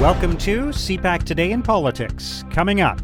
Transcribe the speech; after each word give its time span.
Welcome 0.00 0.36
to 0.38 0.66
CPAC 0.66 1.22
Today 1.22 1.52
in 1.52 1.62
Politics. 1.62 2.44
Coming 2.50 2.82
up, 2.82 3.00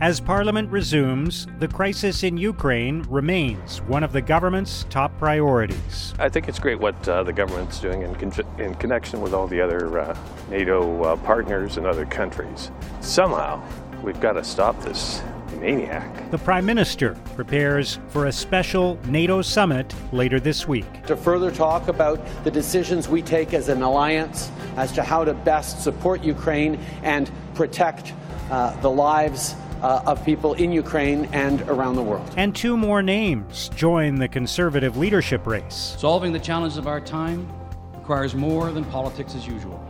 as 0.00 0.20
Parliament 0.20 0.70
resumes, 0.70 1.48
the 1.58 1.66
crisis 1.66 2.22
in 2.22 2.36
Ukraine 2.36 3.02
remains 3.10 3.82
one 3.82 4.04
of 4.04 4.12
the 4.12 4.22
government's 4.22 4.86
top 4.88 5.18
priorities. 5.18 6.14
I 6.20 6.28
think 6.28 6.48
it's 6.48 6.60
great 6.60 6.78
what 6.78 7.08
uh, 7.08 7.24
the 7.24 7.32
government's 7.32 7.80
doing 7.80 8.02
in, 8.02 8.14
con- 8.14 8.60
in, 8.60 8.76
connection 8.76 9.20
with 9.20 9.34
all 9.34 9.48
the 9.48 9.60
other 9.60 9.98
uh, 9.98 10.16
NATO 10.48 11.02
uh, 11.02 11.16
partners 11.16 11.78
and 11.78 11.86
other 11.86 12.06
countries. 12.06 12.70
Somehow, 13.00 13.60
we've 14.04 14.20
got 14.20 14.34
to 14.34 14.44
stop 14.44 14.80
this 14.82 15.22
maniac. 15.60 16.30
The 16.30 16.38
Prime 16.38 16.64
Minister 16.64 17.16
prepares 17.34 17.98
for 18.08 18.26
a 18.26 18.32
special 18.32 18.98
NATO 19.06 19.42
summit 19.42 19.94
later 20.12 20.40
this 20.40 20.68
week. 20.68 21.06
To 21.06 21.16
further 21.16 21.50
talk 21.50 21.88
about 21.88 22.20
the 22.44 22.50
decisions 22.50 23.08
we 23.08 23.22
take 23.22 23.54
as 23.54 23.68
an 23.68 23.82
alliance 23.82 24.50
as 24.76 24.92
to 24.92 25.02
how 25.02 25.24
to 25.24 25.34
best 25.34 25.82
support 25.82 26.22
Ukraine 26.22 26.78
and 27.02 27.30
protect 27.54 28.12
uh, 28.50 28.78
the 28.80 28.90
lives 28.90 29.56
uh, 29.82 30.02
of 30.06 30.24
people 30.24 30.54
in 30.54 30.72
Ukraine 30.72 31.26
and 31.32 31.62
around 31.62 31.96
the 31.96 32.02
world. 32.02 32.28
And 32.36 32.54
two 32.54 32.76
more 32.76 33.02
names 33.02 33.68
join 33.70 34.16
the 34.16 34.28
conservative 34.28 34.96
leadership 34.96 35.46
race. 35.46 35.96
Solving 35.98 36.32
the 36.32 36.38
challenges 36.38 36.78
of 36.78 36.86
our 36.86 37.00
time 37.00 37.48
requires 37.94 38.34
more 38.34 38.72
than 38.72 38.84
politics 38.84 39.34
as 39.34 39.46
usual. 39.46 39.82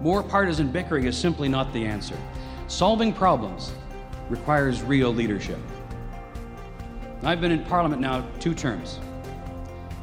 More 0.00 0.22
partisan 0.22 0.70
bickering 0.70 1.04
is 1.04 1.16
simply 1.16 1.48
not 1.48 1.72
the 1.72 1.84
answer. 1.86 2.16
Solving 2.68 3.12
problems 3.12 3.72
requires 4.28 4.82
real 4.82 5.12
leadership. 5.12 5.58
I've 7.22 7.40
been 7.40 7.52
in 7.52 7.64
Parliament 7.64 8.00
now 8.00 8.26
two 8.40 8.54
terms, 8.54 9.00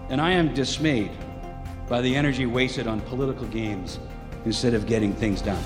and 0.10 0.20
I 0.20 0.32
am 0.32 0.54
dismayed 0.54 1.12
by 1.88 2.02
the 2.02 2.16
energy 2.16 2.46
wasted 2.46 2.88
on 2.88 3.02
political 3.02 3.46
games 3.48 4.00
instead 4.46 4.74
of 4.74 4.86
getting 4.86 5.14
things 5.14 5.42
done. 5.42 5.64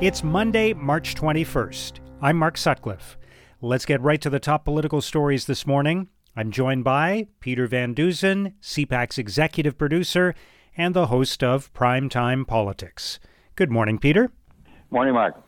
It's 0.00 0.22
Monday, 0.22 0.74
March 0.74 1.14
21st. 1.14 2.00
I'm 2.20 2.36
Mark 2.36 2.56
Sutcliffe. 2.56 3.16
Let's 3.60 3.86
get 3.86 4.00
right 4.02 4.20
to 4.20 4.30
the 4.30 4.38
top 4.38 4.64
political 4.64 5.00
stories 5.00 5.46
this 5.46 5.66
morning. 5.66 6.08
I'm 6.36 6.50
joined 6.50 6.84
by 6.84 7.28
Peter 7.40 7.66
Van 7.66 7.94
Dusen, 7.94 8.52
CPAC's 8.60 9.16
executive 9.16 9.78
producer 9.78 10.34
and 10.76 10.94
the 10.94 11.06
host 11.06 11.42
of 11.42 11.72
Primetime 11.72 12.46
Politics. 12.46 13.18
Good 13.54 13.70
morning, 13.70 13.98
Peter. 13.98 14.30
Morning, 14.90 15.14
Mark. 15.14 15.45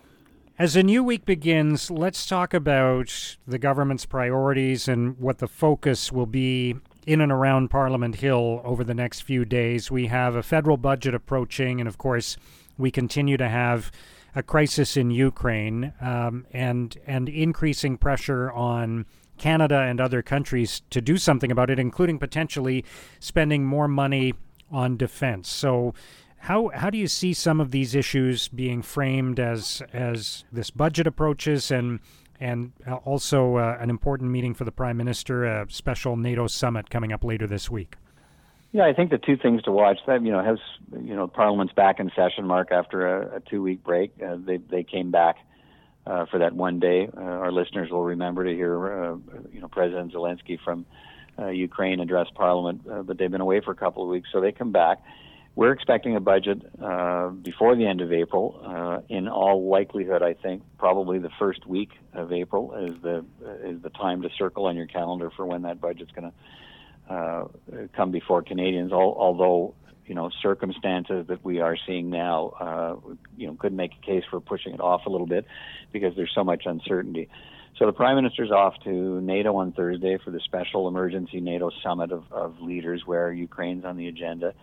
As 0.58 0.74
a 0.74 0.82
new 0.82 1.04
week 1.04 1.24
begins, 1.24 1.88
let's 1.88 2.26
talk 2.26 2.52
about 2.52 3.36
the 3.46 3.60
government's 3.60 4.04
priorities 4.04 4.88
and 4.88 5.16
what 5.16 5.38
the 5.38 5.46
focus 5.46 6.10
will 6.10 6.26
be 6.26 6.74
in 7.06 7.20
and 7.20 7.30
around 7.30 7.68
Parliament 7.70 8.16
Hill 8.16 8.60
over 8.64 8.82
the 8.82 8.92
next 8.92 9.20
few 9.20 9.44
days. 9.44 9.88
We 9.88 10.08
have 10.08 10.34
a 10.34 10.42
federal 10.42 10.76
budget 10.76 11.14
approaching, 11.14 11.80
and 11.80 11.86
of 11.86 11.96
course, 11.96 12.36
we 12.76 12.90
continue 12.90 13.36
to 13.36 13.48
have 13.48 13.92
a 14.34 14.42
crisis 14.42 14.96
in 14.96 15.12
Ukraine 15.12 15.92
um, 16.00 16.44
and 16.52 16.98
and 17.06 17.28
increasing 17.28 17.96
pressure 17.96 18.50
on 18.50 19.06
Canada 19.36 19.82
and 19.82 20.00
other 20.00 20.22
countries 20.22 20.82
to 20.90 21.00
do 21.00 21.18
something 21.18 21.52
about 21.52 21.70
it, 21.70 21.78
including 21.78 22.18
potentially 22.18 22.84
spending 23.20 23.64
more 23.64 23.86
money 23.86 24.34
on 24.72 24.96
defense. 24.96 25.48
So, 25.48 25.94
how 26.38 26.70
how 26.74 26.90
do 26.90 26.98
you 26.98 27.08
see 27.08 27.32
some 27.34 27.60
of 27.60 27.70
these 27.70 27.94
issues 27.94 28.48
being 28.48 28.82
framed 28.82 29.40
as 29.40 29.82
as 29.92 30.44
this 30.52 30.70
budget 30.70 31.06
approaches 31.06 31.70
and 31.70 32.00
and 32.40 32.72
also 33.04 33.56
uh, 33.56 33.76
an 33.80 33.90
important 33.90 34.30
meeting 34.30 34.54
for 34.54 34.64
the 34.64 34.72
prime 34.72 34.96
minister, 34.96 35.44
a 35.44 35.66
special 35.68 36.16
NATO 36.16 36.46
summit 36.46 36.88
coming 36.88 37.12
up 37.12 37.24
later 37.24 37.46
this 37.46 37.68
week? 37.70 37.96
Yeah, 38.70 38.84
I 38.84 38.92
think 38.92 39.10
the 39.10 39.18
two 39.18 39.36
things 39.36 39.62
to 39.62 39.72
watch 39.72 39.98
that 40.06 40.22
you 40.22 40.30
know 40.30 40.42
has 40.42 40.58
you 41.02 41.16
know 41.16 41.26
Parliament's 41.26 41.72
back 41.72 42.00
in 42.00 42.10
session, 42.14 42.46
Mark, 42.46 42.70
after 42.70 43.06
a, 43.06 43.36
a 43.36 43.40
two 43.40 43.62
week 43.62 43.82
break. 43.82 44.12
Uh, 44.22 44.36
they 44.38 44.58
they 44.58 44.82
came 44.82 45.10
back 45.10 45.36
uh, 46.06 46.26
for 46.26 46.38
that 46.38 46.54
one 46.54 46.78
day. 46.78 47.08
Uh, 47.16 47.20
our 47.20 47.50
listeners 47.50 47.90
will 47.90 48.04
remember 48.04 48.44
to 48.44 48.54
hear 48.54 48.92
uh, 48.92 49.16
you 49.52 49.60
know 49.60 49.68
President 49.68 50.12
Zelensky 50.12 50.58
from 50.62 50.84
uh, 51.38 51.48
Ukraine 51.48 52.00
address 52.00 52.26
Parliament, 52.34 52.82
but 53.06 53.16
they've 53.16 53.30
been 53.30 53.40
away 53.40 53.60
for 53.60 53.70
a 53.70 53.76
couple 53.76 54.02
of 54.02 54.08
weeks, 54.08 54.28
so 54.32 54.40
they 54.40 54.52
come 54.52 54.72
back. 54.72 55.02
We're 55.58 55.72
expecting 55.72 56.14
a 56.14 56.20
budget 56.20 56.62
uh, 56.80 57.30
before 57.30 57.74
the 57.74 57.84
end 57.84 58.00
of 58.00 58.12
April. 58.12 58.62
Uh, 58.64 59.00
in 59.08 59.26
all 59.26 59.68
likelihood, 59.68 60.22
I 60.22 60.34
think 60.34 60.62
probably 60.78 61.18
the 61.18 61.32
first 61.36 61.66
week 61.66 61.90
of 62.14 62.32
April 62.32 62.76
is 62.76 63.02
the 63.02 63.24
is 63.64 63.82
the 63.82 63.90
time 63.90 64.22
to 64.22 64.28
circle 64.38 64.66
on 64.66 64.76
your 64.76 64.86
calendar 64.86 65.32
for 65.36 65.44
when 65.46 65.62
that 65.62 65.80
budget's 65.80 66.12
going 66.12 66.30
to 66.30 67.12
uh, 67.12 67.44
come 67.96 68.12
before 68.12 68.40
Canadians. 68.42 68.92
Al- 68.92 69.16
although 69.18 69.74
you 70.06 70.14
know 70.14 70.30
circumstances 70.40 71.26
that 71.26 71.44
we 71.44 71.60
are 71.60 71.76
seeing 71.88 72.08
now, 72.08 72.52
uh, 72.60 73.12
you 73.36 73.48
know, 73.48 73.54
could 73.54 73.72
make 73.72 73.94
a 74.00 74.06
case 74.06 74.22
for 74.30 74.38
pushing 74.38 74.74
it 74.74 74.80
off 74.80 75.06
a 75.06 75.10
little 75.10 75.26
bit 75.26 75.44
because 75.92 76.14
there's 76.14 76.30
so 76.36 76.44
much 76.44 76.66
uncertainty. 76.66 77.28
So 77.78 77.86
the 77.86 77.92
prime 77.92 78.14
minister's 78.14 78.52
off 78.52 78.74
to 78.84 79.20
NATO 79.20 79.56
on 79.56 79.72
Thursday 79.72 80.18
for 80.24 80.30
the 80.30 80.38
special 80.38 80.86
emergency 80.86 81.40
NATO 81.40 81.72
summit 81.82 82.12
of, 82.12 82.30
of 82.30 82.60
leaders, 82.60 83.02
where 83.06 83.32
Ukraine's 83.32 83.84
on 83.84 83.96
the 83.96 84.06
agenda, 84.06 84.54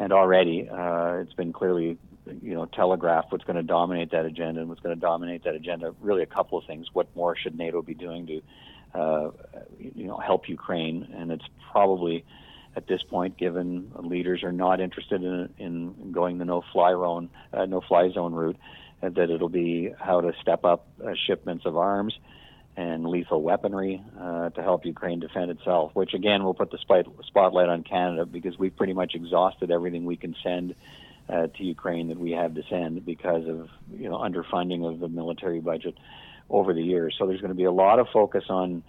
and 0.00 0.12
already 0.12 0.68
uh, 0.68 1.18
it's 1.18 1.34
been 1.34 1.52
clearly 1.52 1.98
you 2.42 2.54
know 2.54 2.64
telegraphed 2.64 3.30
what's 3.30 3.44
going 3.44 3.56
to 3.56 3.62
dominate 3.62 4.10
that 4.10 4.24
agenda 4.24 4.60
and 4.60 4.68
what's 4.68 4.80
going 4.80 4.94
to 4.94 5.00
dominate 5.00 5.44
that 5.44 5.54
agenda. 5.54 5.94
Really, 6.00 6.22
a 6.22 6.26
couple 6.26 6.58
of 6.58 6.64
things. 6.64 6.88
What 6.92 7.14
more 7.14 7.36
should 7.36 7.56
NATO 7.56 7.82
be 7.82 7.94
doing 7.94 8.26
to 8.26 8.42
uh, 8.98 9.30
you 9.78 10.06
know, 10.06 10.16
help 10.16 10.48
Ukraine, 10.48 11.06
and 11.16 11.30
it's 11.30 11.44
probably 11.70 12.24
at 12.76 12.86
this 12.86 13.02
point, 13.02 13.36
given 13.36 13.90
leaders 13.98 14.42
are 14.42 14.52
not 14.52 14.80
interested 14.80 15.22
in, 15.22 15.48
in 15.58 16.12
going 16.12 16.38
the 16.38 16.44
no-fly 16.44 16.92
zone, 16.92 17.28
uh, 17.52 17.66
no-fly 17.66 18.10
zone 18.12 18.32
route, 18.32 18.56
that 19.02 19.30
it'll 19.30 19.48
be 19.48 19.90
how 19.98 20.20
to 20.20 20.32
step 20.40 20.64
up 20.64 20.86
uh, 21.04 21.12
shipments 21.26 21.66
of 21.66 21.76
arms 21.76 22.14
and 22.76 23.06
lethal 23.06 23.42
weaponry 23.42 24.02
uh, 24.18 24.50
to 24.50 24.62
help 24.62 24.84
Ukraine 24.84 25.20
defend 25.20 25.50
itself. 25.50 25.90
Which 25.94 26.14
again 26.14 26.44
will 26.44 26.54
put 26.54 26.70
the 26.70 26.78
spotlight 26.78 27.68
on 27.68 27.82
Canada 27.82 28.26
because 28.26 28.58
we've 28.58 28.76
pretty 28.76 28.92
much 28.92 29.14
exhausted 29.14 29.70
everything 29.70 30.04
we 30.04 30.16
can 30.16 30.34
send 30.42 30.74
uh, 31.28 31.46
to 31.48 31.64
Ukraine 31.64 32.08
that 32.08 32.18
we 32.18 32.32
have 32.32 32.54
to 32.54 32.62
send 32.68 33.04
because 33.04 33.46
of 33.48 33.68
you 33.92 34.08
know 34.08 34.18
underfunding 34.18 34.88
of 34.88 35.00
the 35.00 35.08
military 35.08 35.60
budget 35.60 35.96
over 36.48 36.74
the 36.74 36.82
years. 36.82 37.14
So 37.18 37.26
there's 37.26 37.40
going 37.40 37.50
to 37.50 37.56
be 37.56 37.64
a 37.64 37.72
lot 37.72 37.98
of 37.98 38.08
focus 38.12 38.44
on 38.48 38.82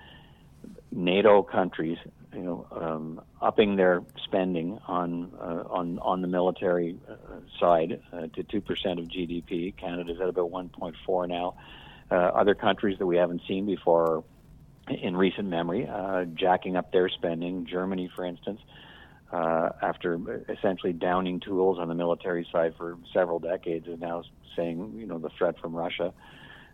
NATO 0.91 1.41
countries, 1.43 1.97
you 2.33 2.41
know, 2.41 2.67
um, 2.71 3.21
upping 3.41 3.75
their 3.75 4.03
spending 4.23 4.79
on 4.87 5.31
uh, 5.39 5.63
on 5.69 5.99
on 5.99 6.21
the 6.21 6.27
military 6.27 6.97
uh, 7.09 7.15
side 7.59 8.01
uh, 8.11 8.27
to 8.35 8.43
two 8.43 8.61
percent 8.61 8.99
of 8.99 9.07
GDP. 9.07 9.75
Canada's 9.75 10.19
at 10.21 10.29
about 10.29 10.51
1.4 10.51 11.27
now. 11.27 11.55
Uh, 12.11 12.15
other 12.15 12.53
countries 12.53 12.97
that 12.99 13.05
we 13.05 13.15
haven't 13.15 13.41
seen 13.47 13.65
before 13.65 14.23
in 14.89 15.15
recent 15.15 15.47
memory, 15.47 15.87
uh, 15.87 16.25
jacking 16.25 16.75
up 16.75 16.91
their 16.91 17.07
spending. 17.09 17.65
Germany, 17.65 18.09
for 18.15 18.25
instance. 18.25 18.59
Uh, 19.31 19.69
after 19.81 20.43
essentially 20.49 20.91
downing 20.91 21.39
tools 21.39 21.79
on 21.79 21.87
the 21.87 21.95
military 21.95 22.45
side 22.51 22.73
for 22.77 22.97
several 23.13 23.39
decades, 23.39 23.87
is 23.87 23.97
now 23.97 24.23
saying, 24.57 24.93
you 24.97 25.05
know, 25.05 25.19
the 25.19 25.29
threat 25.37 25.57
from 25.59 25.73
Russia 25.73 26.13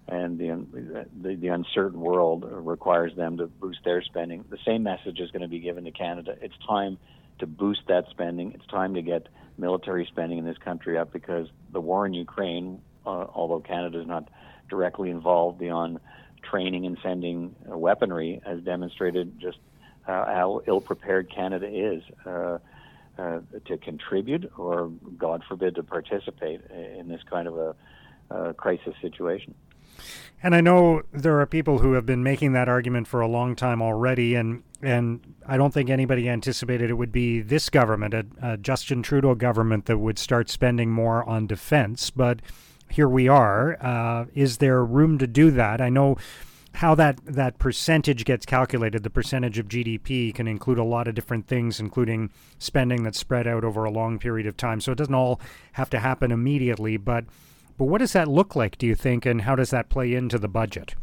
and 0.07 0.39
the, 0.39 1.05
the, 1.21 1.35
the 1.35 1.47
uncertain 1.49 1.99
world 1.99 2.45
requires 2.49 3.15
them 3.15 3.37
to 3.37 3.47
boost 3.47 3.79
their 3.83 4.01
spending. 4.01 4.43
The 4.49 4.57
same 4.65 4.83
message 4.83 5.19
is 5.19 5.31
going 5.31 5.41
to 5.41 5.47
be 5.47 5.59
given 5.59 5.83
to 5.83 5.91
Canada. 5.91 6.35
It's 6.41 6.55
time 6.67 6.97
to 7.39 7.45
boost 7.45 7.81
that 7.89 8.05
spending. 8.09 8.53
It's 8.53 8.65
time 8.67 8.93
to 8.93 9.01
get 9.01 9.27
military 9.57 10.07
spending 10.09 10.37
in 10.37 10.45
this 10.45 10.57
country 10.57 10.97
up 10.97 11.11
because 11.11 11.47
the 11.73 11.81
war 11.81 12.05
in 12.05 12.13
Ukraine, 12.13 12.81
uh, 13.05 13.25
although 13.33 13.59
Canada 13.59 13.99
is 13.99 14.07
not 14.07 14.29
directly 14.69 15.09
involved 15.09 15.59
beyond 15.59 16.00
training 16.44 16.85
and 16.85 16.97
sending 17.03 17.55
uh, 17.69 17.78
weaponry, 17.78 18.41
has 18.45 18.61
demonstrated 18.61 19.39
just 19.39 19.57
uh, 20.07 20.25
how 20.25 20.61
ill 20.67 20.81
prepared 20.81 21.29
Canada 21.33 21.67
is. 21.67 22.03
Uh, 22.25 22.59
uh, 23.19 23.39
to 23.66 23.77
contribute 23.77 24.51
or, 24.59 24.91
God 25.17 25.44
forbid, 25.47 25.73
to 25.73 25.81
participate 25.81 26.61
in 26.69 27.07
this 27.07 27.22
kind 27.27 27.47
of 27.47 27.57
a 27.57 27.75
uh, 28.30 28.53
crisis 28.53 28.94
situation. 29.01 29.56
And 30.44 30.53
I 30.53 30.62
know 30.62 31.01
there 31.12 31.39
are 31.39 31.47
people 31.47 31.80
who 31.80 31.94
have 31.94 32.06
been 32.06 32.21
making 32.21 32.53
that 32.53 32.69
argument 32.69 33.07
for 33.07 33.21
a 33.21 33.27
long 33.27 33.56
time 33.56 33.81
already, 33.81 34.36
and 34.36 34.62
and 34.83 35.33
I 35.47 35.57
don't 35.57 35.74
think 35.74 35.89
anybody 35.89 36.30
anticipated 36.30 36.91
it 36.91 36.94
would 36.94 37.12
be 37.12 37.41
this 37.41 37.71
government, 37.71 38.13
a, 38.13 38.25
a 38.39 38.57
Justin 38.57 39.01
Trudeau 39.01 39.33
government, 39.33 39.88
that 39.88 39.97
would 39.97 40.19
start 40.19 40.51
spending 40.51 40.91
more 40.91 41.27
on 41.27 41.47
defense. 41.47 42.12
But 42.12 42.41
here 42.89 43.10
we 43.10 43.28
are. 43.28 43.78
Uh, 43.84 44.25
is 44.34 44.57
there 44.57 44.84
room 44.84 45.18
to 45.18 45.28
do 45.28 45.51
that? 45.51 45.81
I 45.81 45.89
know 45.89 46.18
how 46.74 46.94
that, 46.95 47.19
that 47.25 47.57
percentage 47.57 48.24
gets 48.24 48.45
calculated. 48.45 49.04
The 49.04 49.10
percentage 49.10 49.57
of 49.57 49.68
GDP 49.68 50.34
can 50.34 50.48
include 50.48 50.78
a 50.78 50.84
lot 50.84 51.07
of 51.07 51.16
different 51.16 51.48
things, 51.48 51.80
including 51.80 52.30
spending 52.60 53.04
that's 53.04 53.19
spread 53.19 53.48
out 53.48 53.63
over 53.63 53.84
a 53.84 53.89
long 53.89 54.19
period 54.19 54.45
of 54.45 54.57
time. 54.57 54.80
So 54.80 54.92
it 54.92 54.98
doesn't 54.98 55.13
all 55.13 55.42
have 55.74 55.89
to 55.92 56.00
happen 56.00 56.31
immediately, 56.31 56.98
but 56.98 57.25
but 57.78 57.86
what 57.86 58.00
does 58.00 58.13
that 58.13 58.28
look 58.28 58.56
like, 58.56 58.78
do 58.80 58.88
you 58.88 58.95
think, 58.95 59.25
and 59.25 59.42
how 59.42 59.56
does 59.56 59.69
that 59.69 59.89
play 59.89 60.13
into 60.13 60.39
the 60.39 60.48
budget? 60.48 60.95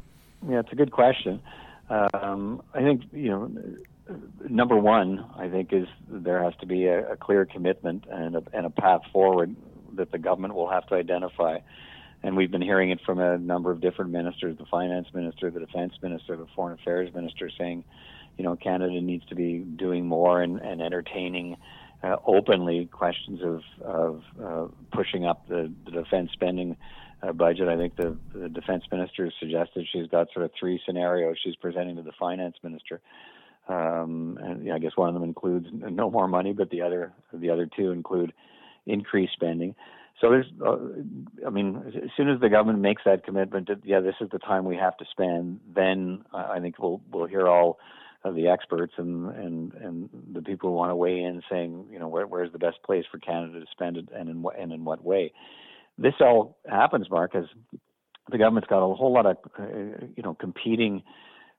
Yeah, 0.49 0.59
it's 0.59 0.73
a 0.73 0.77
good 0.77 0.91
question. 0.91 1.41
Um, 1.89 2.63
I 2.75 2.81
think, 2.81 3.03
you 3.13 3.29
know, 3.29 3.51
number 4.49 4.77
one, 4.77 5.25
I 5.37 5.49
think, 5.49 5.73
is 5.73 5.87
there 6.09 6.43
has 6.43 6.55
to 6.61 6.67
be 6.67 6.87
a, 6.87 7.13
a 7.13 7.17
clear 7.17 7.47
commitment 7.47 8.07
and 8.11 8.37
a, 8.37 8.43
and 8.53 8.67
a 8.67 8.71
path 8.71 9.03
forward 9.13 9.55
that 9.97 10.13
the 10.13 10.19
government 10.19 10.55
will 10.55 10.71
have 10.71 10.87
to 10.89 10.95
identify 10.95 11.59
and 12.25 12.39
we've 12.39 12.51
been 12.51 12.63
hearing 12.63 12.91
it 12.91 13.01
from 13.05 13.19
a 13.21 13.37
number 13.37 13.71
of 13.71 13.83
different 13.83 14.11
ministers, 14.11 14.57
the 14.57 14.65
finance 14.65 15.07
minister, 15.13 15.51
the 15.51 15.61
defense 15.61 15.93
minister, 16.03 16.37
the 16.37 16.47
foreign 16.57 16.73
affairs 16.81 17.13
minister, 17.15 17.51
saying, 17.59 17.85
you 18.39 18.45
know, 18.45 18.57
Canada 18.57 18.99
needs 19.03 19.27
to 19.27 19.35
be 19.35 19.59
doing 19.59 20.07
more 20.07 20.41
and, 20.41 20.59
and 20.59 20.81
entertaining 20.81 21.59
uh, 22.03 22.17
openly 22.27 22.87
questions 22.87 23.41
of, 23.43 23.61
of 23.85 24.23
uh, 24.43 24.67
pushing 24.91 25.27
up 25.27 25.47
the, 25.49 25.71
the 25.85 25.91
defense 25.91 26.31
spending 26.33 26.79
uh, 27.23 27.33
budget. 27.33 27.69
I 27.69 27.77
think 27.77 27.95
the, 27.97 28.17
the 28.35 28.49
defense 28.49 28.85
minister 28.91 29.31
suggested 29.39 29.87
she's 29.93 30.09
got 30.09 30.29
sort 30.33 30.47
of 30.47 30.53
three 30.59 30.81
scenarios 30.87 31.37
she's 31.45 31.57
presenting 31.57 31.97
to 31.97 32.03
the 32.03 32.13
finance 32.19 32.57
minister. 32.63 33.03
Um, 33.69 34.39
and 34.43 34.73
I 34.73 34.79
guess 34.79 34.93
one 34.97 35.09
of 35.09 35.15
them 35.15 35.25
includes 35.25 35.67
no 35.73 36.11
more 36.11 36.29
money, 36.29 36.55
but 36.55 36.71
the 36.71 36.83
other 36.83 37.13
the 37.33 37.49
other 37.51 37.67
two 37.67 37.93
include 37.93 38.33
increased 38.87 39.33
spending. 39.33 39.75
So 40.21 40.31
there's, 40.31 40.47
uh, 40.65 40.77
I 41.47 41.51
mean, 41.51 41.83
as 41.87 42.11
soon 42.17 42.31
as 42.31 42.41
the 42.41 42.49
government 42.49 42.79
makes 42.79 43.03
that 43.05 43.25
commitment, 43.25 43.69
that, 43.69 43.85
yeah, 43.85 44.01
this 44.01 44.15
is 44.21 44.29
the 44.31 44.39
time 44.39 44.65
we 44.65 44.77
have 44.77 44.97
to 44.99 45.05
spend, 45.11 45.61
then 45.75 46.25
I 46.33 46.61
think 46.61 46.79
we'll 46.79 47.01
we'll 47.11 47.27
hear 47.27 47.49
all 47.49 47.79
of 48.23 48.35
the 48.35 48.49
experts 48.49 48.95
and 48.97 49.31
and 49.35 49.75
and 49.75 50.09
the 50.33 50.41
people 50.41 50.71
who 50.71 50.77
want 50.77 50.91
to 50.91 50.97
weigh 50.97 51.23
in, 51.23 51.43
saying, 51.51 51.87
you 51.91 51.99
know, 51.99 52.09
where, 52.09 52.27
where's 52.27 52.53
the 52.53 52.59
best 52.59 52.83
place 52.85 53.05
for 53.11 53.19
Canada 53.19 53.61
to 53.61 53.67
spend 53.73 53.97
it, 53.97 54.09
and 54.15 54.29
in 54.29 54.43
what 54.43 54.59
and 54.59 54.73
in 54.73 54.85
what 54.85 55.05
way. 55.05 55.33
This 55.99 56.15
all 56.21 56.59
happens, 56.69 57.11
Mark, 57.11 57.35
as 57.35 57.45
the 58.31 58.39
government's 58.39 58.69
got 58.69 58.79
a 58.79 58.95
whole 58.95 59.13
lot 59.13 59.27
of, 59.27 59.37
uh, 59.59 59.67
you 60.17 60.23
know, 60.23 60.35
competing 60.35 61.03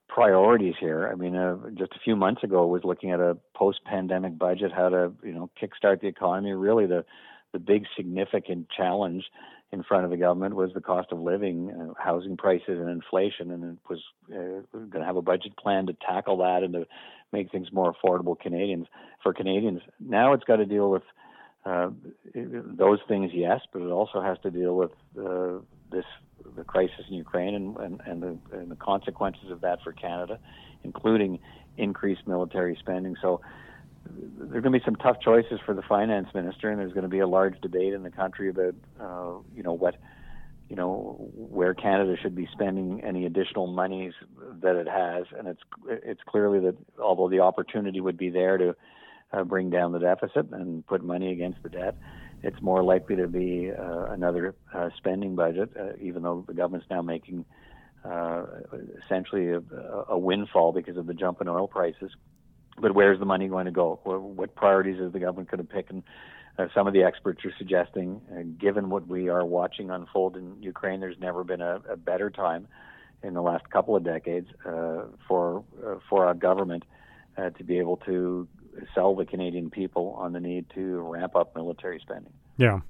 priorities 0.08 0.74
here. 0.78 1.08
I 1.12 1.14
mean, 1.14 1.36
uh, 1.36 1.56
just 1.74 1.92
a 1.92 1.98
few 2.02 2.16
months 2.16 2.42
ago, 2.42 2.66
was 2.66 2.84
looking 2.84 3.10
at 3.10 3.20
a 3.20 3.36
post-pandemic 3.54 4.38
budget, 4.38 4.72
how 4.72 4.88
to, 4.88 5.12
you 5.22 5.32
know, 5.32 5.50
kickstart 5.60 6.00
the 6.00 6.08
economy. 6.08 6.52
Really, 6.52 6.86
the 6.86 7.04
the 7.52 7.58
big 7.58 7.84
significant 7.96 8.68
challenge 8.76 9.24
in 9.72 9.82
front 9.82 10.04
of 10.04 10.10
the 10.10 10.16
government 10.16 10.54
was 10.54 10.70
the 10.74 10.80
cost 10.80 11.10
of 11.10 11.18
living, 11.20 11.70
uh, 11.70 11.94
housing 12.02 12.36
prices, 12.36 12.78
and 12.80 12.88
inflation, 12.88 13.50
and 13.50 13.64
it 13.64 13.78
was 13.88 14.00
uh, 14.30 14.60
going 14.72 15.00
to 15.00 15.04
have 15.04 15.16
a 15.16 15.22
budget 15.22 15.56
plan 15.56 15.86
to 15.86 15.96
tackle 16.06 16.36
that 16.38 16.62
and 16.62 16.72
to 16.74 16.86
make 17.32 17.50
things 17.50 17.72
more 17.72 17.94
affordable 17.94 18.38
Canadians 18.38 18.86
for 19.22 19.32
Canadians. 19.32 19.80
Now 20.00 20.32
it's 20.34 20.44
got 20.44 20.56
to 20.56 20.66
deal 20.66 20.90
with 20.90 21.02
uh, 21.64 21.90
those 22.34 23.00
things, 23.08 23.32
yes, 23.34 23.60
but 23.72 23.82
it 23.82 23.90
also 23.90 24.20
has 24.20 24.38
to 24.42 24.50
deal 24.50 24.76
with 24.76 24.92
uh, 25.18 25.58
this 25.90 26.04
the 26.54 26.64
crisis 26.64 27.04
in 27.08 27.14
Ukraine 27.14 27.54
and, 27.54 27.76
and, 27.76 28.00
and, 28.06 28.22
the, 28.22 28.58
and 28.58 28.70
the 28.70 28.76
consequences 28.76 29.50
of 29.50 29.60
that 29.62 29.82
for 29.82 29.92
Canada, 29.92 30.38
including 30.84 31.38
increased 31.76 32.26
military 32.26 32.76
spending. 32.78 33.16
So 33.20 33.40
there 34.38 34.58
are 34.58 34.60
going 34.60 34.72
to 34.72 34.78
be 34.78 34.84
some 34.84 34.96
tough 34.96 35.20
choices 35.20 35.58
for 35.64 35.74
the 35.74 35.82
finance 35.82 36.28
minister, 36.34 36.70
and 36.70 36.78
there's 36.78 36.92
going 36.92 37.02
to 37.02 37.08
be 37.08 37.18
a 37.20 37.26
large 37.26 37.60
debate 37.60 37.92
in 37.92 38.02
the 38.02 38.10
country 38.10 38.48
about, 38.48 38.74
uh, 39.00 39.32
you 39.54 39.62
know, 39.62 39.72
what, 39.72 39.96
you 40.68 40.76
know, 40.76 41.16
where 41.34 41.74
Canada 41.74 42.16
should 42.20 42.34
be 42.34 42.48
spending 42.52 43.02
any 43.02 43.26
additional 43.26 43.66
monies 43.66 44.12
that 44.62 44.76
it 44.76 44.88
has, 44.88 45.26
and 45.36 45.48
it's 45.48 45.60
it's 45.88 46.20
clearly 46.26 46.60
that 46.60 46.76
although 47.00 47.28
the 47.28 47.40
opportunity 47.40 48.00
would 48.00 48.16
be 48.16 48.30
there 48.30 48.58
to 48.58 48.76
uh, 49.32 49.44
bring 49.44 49.70
down 49.70 49.92
the 49.92 49.98
deficit 49.98 50.50
and 50.52 50.86
put 50.86 51.04
money 51.04 51.30
against 51.32 51.62
the 51.62 51.68
debt, 51.68 51.96
it's 52.46 52.62
more 52.62 52.82
likely 52.82 53.16
to 53.16 53.28
be 53.28 53.70
uh, 53.70 54.04
another 54.06 54.54
uh, 54.72 54.90
spending 54.96 55.34
budget, 55.34 55.70
uh, 55.78 55.92
even 56.00 56.22
though 56.22 56.44
the 56.46 56.54
government's 56.54 56.86
now 56.90 57.02
making. 57.02 57.44
Uh, 58.04 58.46
essentially, 59.04 59.50
a, 59.50 59.60
a 60.08 60.16
windfall 60.16 60.72
because 60.72 60.96
of 60.96 61.06
the 61.06 61.14
jump 61.14 61.40
in 61.40 61.48
oil 61.48 61.66
prices 61.66 62.12
but 62.78 62.94
where's 62.94 63.18
the 63.18 63.24
money 63.24 63.48
going 63.48 63.66
to 63.66 63.70
go? 63.70 64.00
What 64.04 64.54
priorities 64.54 65.00
is 65.00 65.12
the 65.12 65.18
government 65.18 65.50
going 65.50 65.66
to 65.66 65.72
pick? 65.72 65.90
And 65.90 66.02
uh, 66.58 66.66
some 66.74 66.86
of 66.86 66.92
the 66.92 67.02
experts 67.02 67.44
are 67.44 67.52
suggesting, 67.58 68.20
uh, 68.30 68.42
given 68.58 68.90
what 68.90 69.06
we 69.06 69.28
are 69.28 69.44
watching 69.44 69.90
unfold 69.90 70.36
in 70.36 70.62
Ukraine, 70.62 71.00
there's 71.00 71.18
never 71.18 71.44
been 71.44 71.60
a, 71.60 71.80
a 71.90 71.96
better 71.96 72.30
time 72.30 72.68
in 73.22 73.34
the 73.34 73.42
last 73.42 73.68
couple 73.70 73.96
of 73.96 74.04
decades 74.04 74.48
for 75.26 75.64
for 76.08 76.26
our 76.26 76.34
government 76.34 76.84
to 77.56 77.64
be 77.64 77.78
able 77.78 77.96
to 77.96 78.46
sell 78.94 79.14
the 79.14 79.24
Canadian 79.24 79.70
people 79.70 80.16
on 80.18 80.32
the 80.32 80.40
need 80.40 80.66
to 80.74 81.00
ramp 81.00 81.36
up 81.36 81.54
military 81.54 81.98
spending. 82.00 82.32
Yeah. 82.56 82.80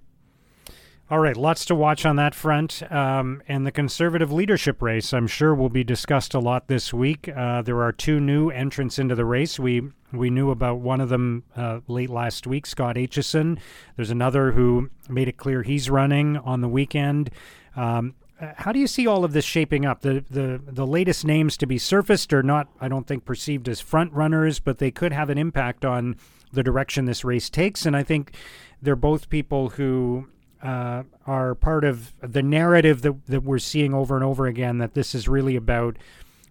All 1.09 1.21
right, 1.21 1.37
lots 1.37 1.65
to 1.67 1.75
watch 1.77 2.05
on 2.05 2.17
that 2.17 2.35
front. 2.35 2.83
Um, 2.91 3.41
and 3.47 3.65
the 3.65 3.71
conservative 3.71 4.33
leadership 4.33 4.83
race, 4.83 5.13
I'm 5.15 5.29
sure, 5.29 5.55
will 5.55 5.69
be 5.69 5.85
discussed 5.85 6.35
a 6.35 6.41
lot 6.41 6.67
this 6.67 6.93
week. 6.93 7.29
Uh, 7.29 7.63
there 7.63 7.81
are 7.81 7.93
two 7.93 8.19
new 8.19 8.51
entrants 8.51 8.99
into 8.99 9.15
the 9.15 9.25
race. 9.25 9.57
We 9.57 9.93
we 10.13 10.31
knew 10.31 10.51
about 10.51 10.79
one 10.79 11.01
of 11.01 11.09
them 11.09 11.45
uh, 11.55 11.81
late 11.87 12.11
last 12.11 12.47
week, 12.47 12.67
Scott 12.67 12.97
Aitchison. 12.97 13.59
There's 13.95 14.11
another 14.11 14.53
who 14.53 14.91
made 15.09 15.29
it 15.29 15.37
clear 15.37 15.63
he's 15.63 15.89
running 15.89 16.39
on 16.39 16.61
the 16.61 16.69
weekend. 16.69 17.31
Um, 17.77 18.15
how 18.39 18.73
do 18.73 18.79
you 18.79 18.87
see 18.87 19.07
all 19.07 19.25
of 19.25 19.33
this 19.33 19.45
shaping 19.45 19.87
up? 19.87 20.03
The, 20.03 20.25
the 20.31 20.61
the 20.67 20.87
latest 20.87 21.25
names 21.25 21.57
to 21.57 21.67
be 21.67 21.79
surfaced 21.79 22.33
are 22.35 22.43
not, 22.43 22.69
I 22.81 22.89
don't 22.89 23.07
think, 23.07 23.25
perceived 23.25 23.69
as 23.69 23.81
front 23.81 24.13
runners, 24.13 24.61
but 24.61 24.79
they 24.79 24.91
could 24.91 25.13
have 25.13 25.31
an 25.31 25.39
impact 25.39 25.85
on 25.85 26.17
the 26.53 26.63
direction 26.63 27.07
this 27.07 27.25
race 27.25 27.49
takes. 27.49 27.87
And 27.87 27.97
I 27.97 28.03
think 28.03 28.35
they're 28.83 28.95
both 28.95 29.31
people 29.31 29.71
who 29.71 30.29
uh, 30.63 31.05
are 31.27 31.55
part 31.55 31.85
of 31.85 32.13
the 32.21 32.43
narrative 32.43 33.03
that, 33.03 33.27
that 33.27 33.43
we're 33.43 33.59
seeing 33.59 33.95
over 33.95 34.17
and 34.17 34.25
over 34.25 34.47
again 34.47 34.79
that 34.79 34.95
this 34.95 35.15
is 35.15 35.29
really 35.29 35.57
about 35.57 35.97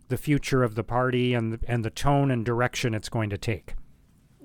the 0.08 0.18
future 0.18 0.64
of 0.64 0.76
the 0.76 0.84
party 0.84 1.34
and 1.34 1.54
the, 1.54 1.60
and 1.68 1.86
the 1.86 1.90
tone 1.90 2.32
and 2.32 2.46
direction 2.46 2.94
it's 2.94 3.10
going 3.10 3.30
to 3.30 3.38
take. 3.38 3.76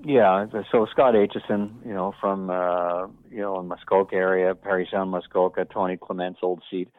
Yeah, 0.03 0.47
so 0.71 0.87
Scott 0.91 1.13
Aitchison, 1.13 1.85
you 1.85 1.93
know, 1.93 2.13
from 2.19 2.49
uh, 2.49 3.07
you 3.31 3.41
know 3.41 3.59
in 3.59 3.67
Muskoka 3.67 4.15
area, 4.15 4.53
Parry 4.53 4.87
Sound, 4.91 5.09
Muskoka, 5.11 5.65
Tony 5.65 5.97
Clement's 5.97 6.39
old 6.43 6.61
seat 6.69 6.89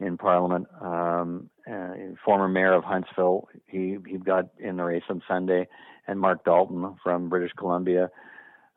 in 0.00 0.16
Parliament, 0.16 0.66
um, 0.80 1.50
uh, 1.70 1.92
former 2.24 2.48
mayor 2.48 2.72
of 2.72 2.84
Huntsville. 2.84 3.48
He 3.66 3.98
he 4.06 4.16
got 4.16 4.48
in 4.58 4.76
the 4.76 4.84
race 4.84 5.02
on 5.08 5.22
Sunday, 5.28 5.68
and 6.06 6.18
Marc 6.18 6.44
Dalton 6.44 6.96
from 7.02 7.28
British 7.28 7.52
Columbia 7.52 8.10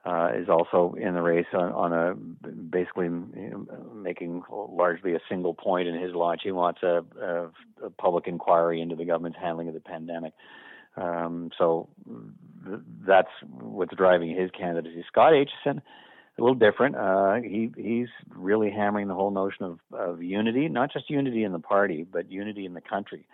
uh, 0.06 0.32
is 0.36 0.50
also 0.50 0.96
in 1.00 1.14
the 1.14 1.22
race 1.22 1.46
on, 1.54 1.72
on 1.72 1.94
a 1.94 2.14
basically 2.46 3.06
you 3.06 3.50
know, 3.52 3.66
making 3.96 4.44
largely 4.50 5.14
a 5.14 5.20
single 5.30 5.54
point 5.54 5.88
in 5.88 6.00
his 6.00 6.14
launch. 6.14 6.42
He 6.44 6.52
wants 6.52 6.84
a, 6.84 7.04
a, 7.22 7.86
a 7.86 7.90
public 7.90 8.28
inquiry 8.28 8.82
into 8.82 8.96
the 8.96 9.06
government's 9.06 9.40
handling 9.42 9.70
of 9.70 9.74
the 9.74 9.80
pandemic. 9.80 10.34
Um, 10.98 11.52
so 11.58 11.88
th- 12.66 12.82
that's 13.08 13.32
what's 13.50 13.96
driving 13.96 14.36
his 14.36 14.52
candidacy. 14.52 15.06
Scott 15.08 15.32
Aitchison, 15.34 15.82
a 16.38 16.42
little 16.42 16.56
different. 16.56 16.96
Uh, 16.96 17.36
he 17.36 17.72
he's 17.76 18.08
really 18.30 18.72
hammering 18.72 19.08
the 19.08 19.14
whole 19.14 19.32
notion 19.32 19.66
of, 19.66 19.80
of 19.92 20.24
unity, 20.24 20.68
not 20.68 20.92
just 20.92 21.10
unity 21.10 21.44
in 21.44 21.52
the 21.52 21.60
party, 21.60 22.06
but 22.10 22.32
unity 22.32 22.66
in 22.66 22.74
the 22.74 22.82
country 22.82 23.26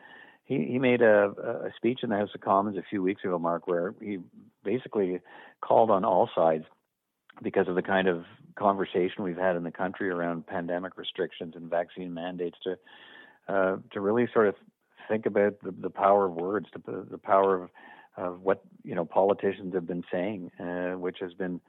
he, 0.49 0.65
he 0.65 0.79
made 0.79 1.01
a, 1.03 1.31
a 1.67 1.69
speech 1.77 1.99
in 2.01 2.09
the 2.09 2.17
House 2.17 2.31
of 2.33 2.41
Commons 2.41 2.75
a 2.75 2.81
few 2.89 3.03
weeks 3.03 3.23
ago, 3.23 3.37
Mark, 3.37 3.67
where 3.67 3.93
he 4.01 4.17
basically 4.63 5.19
called 5.61 5.91
on 5.91 6.03
all 6.03 6.27
sides 6.35 6.65
because 7.43 7.67
of 7.67 7.75
the 7.75 7.83
kind 7.83 8.07
of 8.07 8.25
conversation 8.55 9.23
we've 9.23 9.37
had 9.37 9.55
in 9.55 9.63
the 9.63 9.71
country 9.71 10.09
around 10.09 10.47
pandemic 10.47 10.97
restrictions 10.97 11.53
and 11.55 11.69
vaccine 11.69 12.13
mandates 12.13 12.57
to 12.63 12.77
uh, 13.47 13.77
to 13.91 14.01
really 14.01 14.27
sort 14.33 14.47
of 14.47 14.55
think 15.07 15.25
about 15.25 15.59
the, 15.61 15.71
the 15.71 15.89
power 15.89 16.25
of 16.25 16.33
words, 16.33 16.67
the, 16.85 17.05
the 17.09 17.17
power 17.17 17.63
of, 17.63 17.69
of 18.17 18.41
what 18.41 18.63
you 18.83 18.95
know 18.95 19.05
politicians 19.05 19.75
have 19.75 19.85
been 19.85 20.03
saying, 20.11 20.49
uh, 20.59 20.97
which 20.97 21.17
has 21.21 21.33
been 21.35 21.61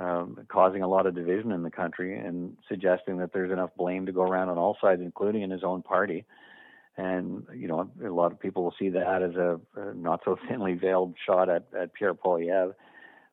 um, 0.00 0.38
causing 0.48 0.82
a 0.82 0.88
lot 0.88 1.06
of 1.06 1.14
division 1.14 1.52
in 1.52 1.62
the 1.62 1.70
country 1.70 2.16
and 2.18 2.56
suggesting 2.68 3.18
that 3.18 3.32
there's 3.34 3.52
enough 3.52 3.70
blame 3.76 4.06
to 4.06 4.12
go 4.12 4.22
around 4.22 4.48
on 4.48 4.56
all 4.56 4.76
sides, 4.80 5.02
including 5.02 5.42
in 5.42 5.50
his 5.50 5.62
own 5.62 5.82
party. 5.82 6.24
And 6.96 7.46
you 7.54 7.68
know, 7.68 7.90
a 8.02 8.08
lot 8.08 8.32
of 8.32 8.40
people 8.40 8.64
will 8.64 8.74
see 8.78 8.88
that 8.88 9.22
as 9.22 9.34
a, 9.36 9.60
not 9.94 10.22
so 10.24 10.38
thinly 10.48 10.74
veiled 10.74 11.14
shot 11.26 11.50
at, 11.50 11.64
at 11.78 11.92
Pierre 11.92 12.14
Poilievre 12.14 12.74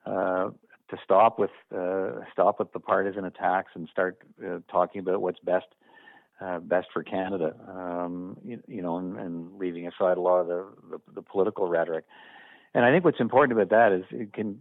uh, 0.05 0.49
to 0.89 0.97
stop 1.03 1.39
with 1.39 1.51
uh, 1.73 2.19
stop 2.33 2.59
with 2.59 2.73
the 2.73 2.79
partisan 2.79 3.23
attacks 3.23 3.71
and 3.73 3.87
start 3.89 4.21
uh, 4.45 4.59
talking 4.69 4.99
about 4.99 5.21
what's 5.21 5.39
best 5.39 5.67
uh, 6.41 6.59
best 6.59 6.87
for 6.93 7.01
Canada. 7.01 7.55
Um, 7.67 8.37
you, 8.43 8.61
you, 8.67 8.81
know, 8.81 8.97
and, 8.97 9.17
and, 9.17 9.57
leaving 9.57 9.87
aside 9.87 10.17
a 10.17 10.21
lot 10.21 10.39
of 10.41 10.47
the, 10.47 10.65
the, 10.91 10.99
the 11.15 11.21
political 11.21 11.67
rhetoric. 11.67 12.05
And 12.73 12.85
I 12.85 12.91
think 12.91 13.05
what's 13.05 13.19
important 13.19 13.59
about 13.59 13.69
that 13.69 13.91
is 13.91 14.29
can 14.33 14.59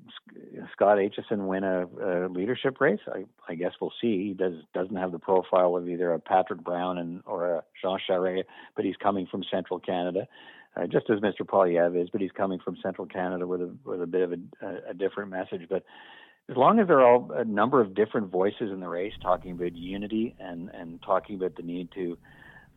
Scott 0.73 0.99
Aitchison 0.99 1.47
win 1.47 1.65
a, 1.65 1.87
a 1.87 2.29
leadership 2.29 2.81
race? 2.81 3.01
I, 3.09 3.25
I, 3.49 3.55
guess 3.55 3.73
we'll 3.81 3.93
see. 4.01 4.29
He 4.29 4.35
does 4.35 4.55
doesn't 4.75 4.97
have 4.97 5.13
the 5.13 5.19
profile 5.19 5.77
of 5.77 5.89
either 5.89 6.13
a 6.13 6.21
Patrick 6.21 6.63
Brown 6.63 6.99
and 6.99 7.23
or 7.27 7.57
a 7.57 7.65
Jean 7.83 7.99
Charest, 8.09 8.45
but 8.75 8.85
he's 8.85 8.97
coming 8.97 9.27
from 9.27 9.45
Central 9.51 9.81
Canada, 9.81 10.29
uh, 10.77 10.87
just 10.87 11.11
as 11.11 11.21
Mr. 11.21 11.41
Poilievre 11.43 12.03
is. 12.03 12.09
But 12.11 12.21
he's 12.21 12.33
coming 12.33 12.59
from 12.59 12.77
Central 12.83 13.07
Canada 13.07 13.47
with 13.47 13.61
a 13.61 13.77
with 13.85 14.01
a 14.01 14.07
bit 14.07 14.23
of 14.23 14.33
a, 14.33 14.37
a, 14.67 14.91
a 14.91 14.95
different 14.95 15.31
message. 15.31 15.63
But 15.69 15.85
as 16.49 16.57
long 16.57 16.79
as 16.79 16.87
there 16.87 17.01
are 17.01 17.07
all 17.07 17.33
a 17.33 17.45
number 17.45 17.81
of 17.81 17.95
different 17.95 18.31
voices 18.31 18.71
in 18.71 18.81
the 18.81 18.89
race 18.89 19.15
talking 19.21 19.53
about 19.53 19.75
unity 19.75 20.37
and 20.39 20.71
and 20.71 21.03
talking 21.03 21.37
about 21.37 21.57
the 21.57 21.63
need 21.63 21.89
to 21.95 22.19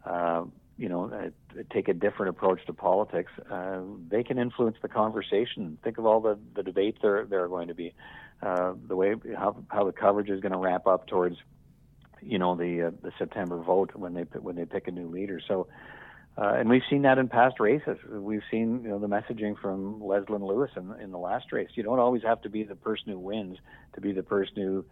uh, 0.06 0.44
you 0.80 0.90
know, 0.90 1.12
uh, 1.12 1.64
take 1.74 1.90
a 1.90 1.94
different 1.94 2.30
approach 2.30 2.66
to 2.66 2.74
politics, 2.74 3.32
uh, 3.52 3.82
they 4.10 4.24
can 4.24 4.40
influence 4.40 4.78
the 4.82 4.88
conversation. 4.88 5.78
Think 5.84 5.98
of 5.98 6.06
all 6.06 6.22
the, 6.22 6.40
the 6.56 6.64
debates 6.64 7.00
there 7.02 7.26
there 7.26 7.44
are 7.44 7.50
going 7.50 7.68
to 7.68 7.76
be, 7.76 7.94
uh, 8.42 8.74
the 8.88 8.96
way 8.96 9.14
how 9.38 9.58
how 9.68 9.84
the 9.84 9.92
coverage 9.92 10.30
is 10.30 10.40
going 10.40 10.54
to 10.54 10.58
ramp 10.58 10.88
up 10.88 11.08
towards 11.08 11.38
you 12.22 12.40
know, 12.40 12.56
the 12.56 12.88
uh, 12.88 12.92
the 13.02 13.12
September 13.18 13.58
vote 13.62 13.92
when 13.96 14.14
they 14.14 14.24
when 14.40 14.56
they 14.56 14.66
pick 14.66 14.88
a 14.88 14.92
new 14.92 15.08
leader. 15.08 15.40
So. 15.46 15.68
Uh, 16.38 16.54
and 16.54 16.70
we've 16.70 16.84
seen 16.90 17.02
that 17.02 17.18
in 17.18 17.28
past 17.28 17.60
races. 17.60 17.98
We've 18.10 18.44
seen, 18.50 18.84
you 18.84 18.90
know, 18.90 19.00
the 19.00 19.10
messaging 19.10 19.60
from 19.60 20.00
Leslyn 20.00 20.42
Lewis 20.42 20.72
in, 20.78 20.94
in 21.02 21.12
the 21.12 21.18
last 21.18 21.52
race. 21.52 21.68
You 21.74 21.84
don't 21.84 22.00
always 22.00 22.24
have 22.24 22.42
to 22.44 22.50
be 22.50 22.64
the 22.64 22.76
person 22.76 23.12
who 23.12 23.20
wins 23.20 23.58
to 23.96 24.00
be 24.00 24.14
the 24.14 24.24
person 24.24 24.56
who 24.56 24.86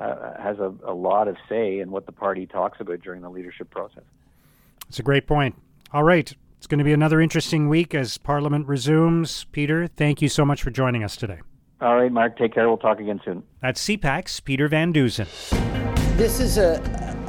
uh, 0.00 0.40
has 0.40 0.58
a, 0.58 0.72
a 0.86 0.94
lot 0.94 1.28
of 1.28 1.36
say 1.50 1.80
in 1.80 1.90
what 1.90 2.06
the 2.06 2.12
party 2.12 2.46
talks 2.46 2.80
about 2.80 3.02
during 3.02 3.20
the 3.20 3.28
leadership 3.28 3.68
process. 3.68 4.04
It's 4.88 4.98
a 4.98 5.02
great 5.02 5.26
point. 5.26 5.56
All 5.92 6.04
right. 6.04 6.32
It's 6.58 6.66
going 6.66 6.78
to 6.78 6.84
be 6.84 6.92
another 6.92 7.20
interesting 7.20 7.68
week 7.68 7.94
as 7.94 8.18
Parliament 8.18 8.66
resumes. 8.66 9.44
Peter, 9.52 9.86
thank 9.86 10.22
you 10.22 10.28
so 10.28 10.44
much 10.44 10.62
for 10.62 10.70
joining 10.70 11.04
us 11.04 11.16
today. 11.16 11.40
All 11.80 11.96
right, 11.96 12.10
Mark. 12.10 12.38
Take 12.38 12.54
care. 12.54 12.66
We'll 12.66 12.78
talk 12.78 12.98
again 12.98 13.20
soon. 13.24 13.42
That's 13.60 13.84
CPAC's 13.86 14.40
Peter 14.40 14.66
Van 14.66 14.92
Dusen. 14.92 15.26
This 16.16 16.40
is 16.40 16.56
a, 16.56 16.80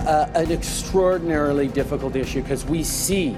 a 0.08 0.38
an 0.38 0.52
extraordinarily 0.52 1.68
difficult 1.68 2.16
issue 2.16 2.42
because 2.42 2.66
we 2.66 2.84
see 2.84 3.36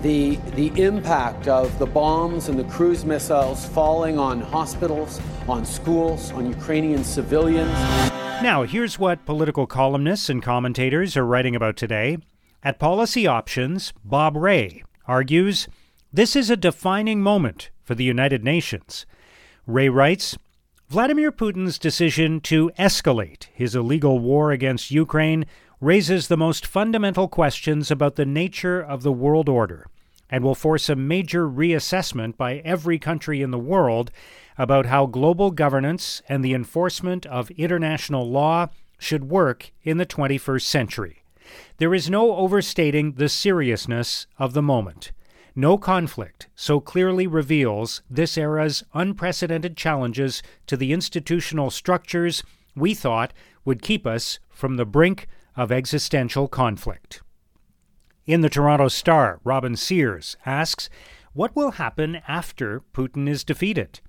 the, 0.00 0.36
the 0.56 0.68
impact 0.82 1.48
of 1.48 1.78
the 1.78 1.86
bombs 1.86 2.48
and 2.48 2.58
the 2.58 2.64
cruise 2.64 3.04
missiles 3.04 3.66
falling 3.66 4.18
on 4.18 4.40
hospitals, 4.40 5.20
on 5.46 5.64
schools, 5.64 6.32
on 6.32 6.46
Ukrainian 6.46 7.04
civilians. 7.04 7.70
Now, 8.42 8.64
here's 8.64 8.98
what 8.98 9.24
political 9.24 9.66
columnists 9.66 10.28
and 10.28 10.42
commentators 10.42 11.16
are 11.16 11.24
writing 11.24 11.54
about 11.54 11.76
today. 11.76 12.18
At 12.64 12.78
Policy 12.78 13.26
Options, 13.26 13.92
Bob 14.04 14.36
Rae 14.36 14.84
argues 15.06 15.66
this 16.12 16.36
is 16.36 16.48
a 16.48 16.56
defining 16.56 17.20
moment 17.20 17.70
for 17.82 17.96
the 17.96 18.04
United 18.04 18.44
Nations. 18.44 19.04
Rae 19.66 19.88
writes 19.88 20.38
Vladimir 20.88 21.32
Putin's 21.32 21.76
decision 21.76 22.40
to 22.42 22.70
escalate 22.78 23.46
his 23.52 23.74
illegal 23.74 24.20
war 24.20 24.52
against 24.52 24.92
Ukraine 24.92 25.44
raises 25.80 26.28
the 26.28 26.36
most 26.36 26.64
fundamental 26.64 27.26
questions 27.26 27.90
about 27.90 28.14
the 28.14 28.26
nature 28.26 28.80
of 28.80 29.02
the 29.02 29.10
world 29.10 29.48
order 29.48 29.88
and 30.30 30.44
will 30.44 30.54
force 30.54 30.88
a 30.88 30.94
major 30.94 31.48
reassessment 31.48 32.36
by 32.36 32.58
every 32.58 32.96
country 32.96 33.42
in 33.42 33.50
the 33.50 33.58
world 33.58 34.12
about 34.56 34.86
how 34.86 35.04
global 35.06 35.50
governance 35.50 36.22
and 36.28 36.44
the 36.44 36.54
enforcement 36.54 37.26
of 37.26 37.50
international 37.52 38.30
law 38.30 38.68
should 38.98 39.24
work 39.24 39.72
in 39.82 39.96
the 39.96 40.06
21st 40.06 40.62
century. 40.62 41.21
There 41.78 41.94
is 41.94 42.10
no 42.10 42.36
overstating 42.36 43.12
the 43.12 43.28
seriousness 43.28 44.26
of 44.38 44.52
the 44.52 44.62
moment. 44.62 45.12
No 45.54 45.76
conflict 45.76 46.48
so 46.54 46.80
clearly 46.80 47.26
reveals 47.26 48.02
this 48.08 48.38
era's 48.38 48.84
unprecedented 48.94 49.76
challenges 49.76 50.42
to 50.66 50.76
the 50.76 50.92
institutional 50.92 51.70
structures 51.70 52.42
we 52.74 52.94
thought 52.94 53.32
would 53.64 53.82
keep 53.82 54.06
us 54.06 54.38
from 54.48 54.76
the 54.76 54.86
brink 54.86 55.28
of 55.54 55.70
existential 55.70 56.48
conflict. 56.48 57.20
In 58.24 58.40
the 58.40 58.48
Toronto 58.48 58.88
Star, 58.88 59.40
Robin 59.44 59.76
Sears 59.76 60.36
asks, 60.46 60.88
What 61.32 61.54
will 61.54 61.72
happen 61.72 62.22
after 62.26 62.82
Putin 62.94 63.28
is 63.28 63.44
defeated? 63.44 64.00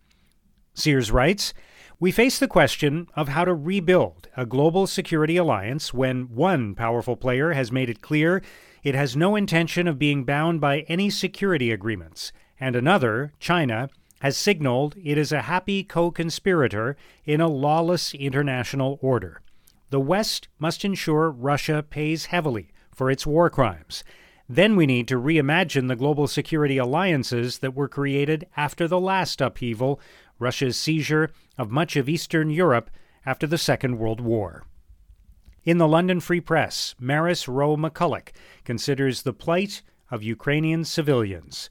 Sears 0.73 1.11
writes, 1.11 1.53
we 1.99 2.11
face 2.11 2.39
the 2.39 2.47
question 2.47 3.07
of 3.15 3.29
how 3.29 3.45
to 3.45 3.53
rebuild 3.53 4.27
a 4.35 4.45
global 4.45 4.87
security 4.87 5.37
alliance 5.37 5.93
when 5.93 6.33
one 6.33 6.75
powerful 6.75 7.15
player 7.15 7.53
has 7.53 7.71
made 7.71 7.89
it 7.89 8.01
clear 8.01 8.41
it 8.83 8.95
has 8.95 9.15
no 9.15 9.35
intention 9.35 9.87
of 9.87 9.97
being 9.97 10.25
bound 10.25 10.59
by 10.59 10.81
any 10.81 11.09
security 11.09 11.71
agreements, 11.71 12.33
and 12.59 12.75
another, 12.75 13.31
China, 13.39 13.89
has 14.19 14.35
signaled 14.35 14.95
it 15.01 15.17
is 15.17 15.31
a 15.31 15.43
happy 15.43 15.83
co 15.83 16.11
conspirator 16.11 16.97
in 17.25 17.39
a 17.39 17.47
lawless 17.47 18.13
international 18.13 18.99
order. 19.01 19.41
The 19.89 20.01
West 20.01 20.47
must 20.59 20.83
ensure 20.83 21.29
Russia 21.29 21.83
pays 21.89 22.25
heavily 22.25 22.71
for 22.93 23.09
its 23.09 23.25
war 23.25 23.49
crimes. 23.49 24.03
Then 24.49 24.75
we 24.75 24.85
need 24.85 25.07
to 25.07 25.19
reimagine 25.19 25.87
the 25.87 25.95
global 25.95 26.27
security 26.27 26.77
alliances 26.77 27.59
that 27.59 27.73
were 27.73 27.87
created 27.87 28.47
after 28.57 28.87
the 28.87 28.99
last 28.99 29.39
upheaval 29.39 29.99
Russia's 30.43 30.77
seizure 30.77 31.31
of 31.57 31.71
much 31.71 31.95
of 31.95 32.09
Eastern 32.09 32.49
Europe 32.49 32.89
after 33.25 33.47
the 33.47 33.57
Second 33.57 33.97
World 33.97 34.19
War. 34.19 34.65
In 35.63 35.77
the 35.77 35.87
London 35.87 36.19
Free 36.19 36.41
Press, 36.41 36.93
Maris 36.99 37.47
Rowe 37.47 37.77
McCulloch 37.77 38.29
considers 38.65 39.21
the 39.21 39.31
plight 39.31 39.81
of 40.11 40.21
Ukrainian 40.21 40.83
civilians. 40.83 41.69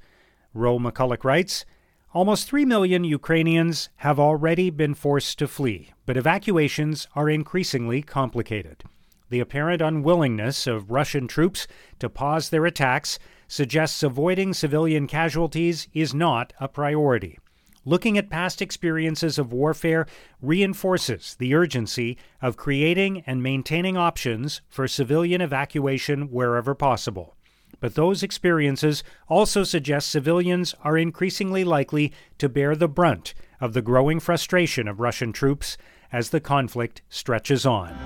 Rowe 0.54 0.78
McCulloch 0.78 1.24
writes 1.24 1.66
Almost 2.14 2.48
3 2.48 2.64
million 2.64 3.04
Ukrainians 3.04 3.90
have 3.96 4.18
already 4.18 4.70
been 4.70 4.94
forced 4.94 5.38
to 5.38 5.48
flee, 5.48 5.92
but 6.06 6.16
evacuations 6.16 7.06
are 7.14 7.28
increasingly 7.28 8.02
complicated. 8.02 8.84
The 9.28 9.40
apparent 9.40 9.80
unwillingness 9.80 10.66
of 10.66 10.90
Russian 10.90 11.26
troops 11.26 11.66
to 12.00 12.10
pause 12.10 12.50
their 12.50 12.66
attacks 12.66 13.18
suggests 13.48 14.02
avoiding 14.02 14.52
civilian 14.52 15.06
casualties 15.06 15.88
is 15.94 16.14
not 16.14 16.52
a 16.60 16.68
priority. 16.68 17.38
Looking 17.84 18.16
at 18.16 18.30
past 18.30 18.62
experiences 18.62 19.38
of 19.38 19.52
warfare 19.52 20.06
reinforces 20.40 21.34
the 21.34 21.52
urgency 21.52 22.16
of 22.40 22.56
creating 22.56 23.24
and 23.26 23.42
maintaining 23.42 23.96
options 23.96 24.60
for 24.68 24.86
civilian 24.86 25.40
evacuation 25.40 26.30
wherever 26.30 26.76
possible. 26.76 27.34
But 27.80 27.96
those 27.96 28.22
experiences 28.22 29.02
also 29.28 29.64
suggest 29.64 30.10
civilians 30.10 30.76
are 30.84 30.96
increasingly 30.96 31.64
likely 31.64 32.12
to 32.38 32.48
bear 32.48 32.76
the 32.76 32.86
brunt 32.86 33.34
of 33.60 33.72
the 33.72 33.82
growing 33.82 34.20
frustration 34.20 34.86
of 34.86 35.00
Russian 35.00 35.32
troops 35.32 35.76
as 36.12 36.30
the 36.30 36.40
conflict 36.40 37.02
stretches 37.08 37.66
on. 37.66 37.96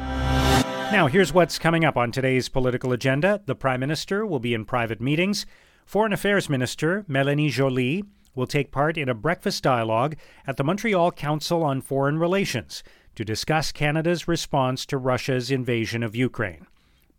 Now, 0.90 1.09
here's 1.09 1.35
what's 1.35 1.59
coming 1.59 1.85
up 1.85 1.99
on 1.99 2.12
today's 2.12 2.49
political 2.49 2.92
agenda. 2.92 3.42
The 3.45 3.54
Prime 3.54 3.80
Minister 3.80 4.25
will 4.25 4.38
be 4.38 4.54
in 4.54 4.64
private 4.64 5.02
meetings. 5.02 5.45
Foreign 5.85 6.14
Affairs 6.14 6.49
Minister 6.49 7.04
Melanie 7.06 7.50
Joly 7.50 8.04
will 8.37 8.47
take 8.47 8.71
part 8.71 8.97
in 8.97 9.09
a 9.09 9.14
breakfast 9.14 9.64
dialogue 9.64 10.14
at 10.47 10.57
the 10.57 10.62
Montreal 10.62 11.11
Council 11.11 11.64
on 11.64 11.81
Foreign 11.81 12.19
Relations 12.19 12.85
to 13.16 13.25
discuss 13.25 13.73
Canada's 13.73 14.28
response 14.28 14.87
to 14.87 14.99
Russia's 14.99 15.50
invasion 15.50 16.05
of 16.05 16.14
Ukraine. 16.14 16.66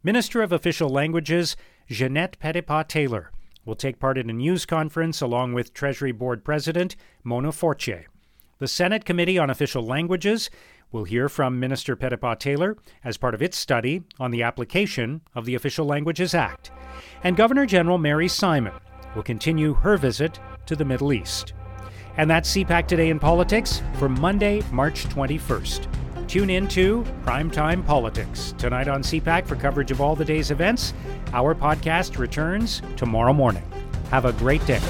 Minister 0.03 0.41
of 0.41 0.53
Official 0.53 0.87
Languages 0.87 1.57
Ginette 1.89 2.37
Petitpas 2.37 2.87
Taylor 2.87 3.31
will 3.65 3.75
take 3.75 3.99
part 3.99 4.17
in 4.17 4.29
a 4.29 4.33
news 4.33 4.65
conference 4.65 5.19
along 5.21 5.53
with 5.53 5.73
Treasury 5.73 6.13
Board 6.13 6.45
President 6.45 6.95
Mona 7.23 7.51
Fortier. 7.51 8.05
The 8.59 8.67
Senate 8.67 9.03
Committee 9.03 9.37
on 9.37 9.49
Official 9.49 9.83
Languages 9.83 10.49
will 10.91 11.03
hear 11.03 11.27
from 11.27 11.59
Minister 11.59 11.95
Petipa 11.95 12.39
Taylor 12.39 12.77
as 13.03 13.17
part 13.17 13.33
of 13.33 13.41
its 13.41 13.57
study 13.57 14.03
on 14.19 14.31
the 14.31 14.43
application 14.43 15.21
of 15.35 15.45
the 15.45 15.55
Official 15.55 15.85
Languages 15.85 16.33
Act. 16.33 16.71
And 17.23 17.35
Governor 17.35 17.65
General 17.65 17.97
Mary 17.97 18.27
Simon 18.27 18.73
will 19.15 19.23
continue 19.23 19.73
her 19.73 19.97
visit 19.97 20.39
to 20.67 20.75
the 20.75 20.85
Middle 20.85 21.11
East. 21.11 21.53
And 22.17 22.29
that's 22.29 22.51
CPAC 22.55 22.87
Today 22.87 23.09
in 23.09 23.19
Politics 23.19 23.81
for 23.99 24.09
Monday, 24.09 24.63
March 24.71 25.05
21st. 25.05 25.87
Tune 26.27 26.49
in 26.49 26.67
to 26.69 27.03
Primetime 27.23 27.85
Politics 27.85 28.53
tonight 28.57 28.87
on 28.87 29.01
CPAC 29.01 29.47
for 29.47 29.55
coverage 29.55 29.91
of 29.91 30.01
all 30.01 30.15
the 30.15 30.25
day's 30.25 30.51
events. 30.51 30.93
Our 31.33 31.55
podcast 31.55 32.17
returns 32.17 32.81
tomorrow 32.95 33.33
morning. 33.33 33.63
Have 34.11 34.25
a 34.25 34.33
great 34.33 34.65
day. 34.65 34.81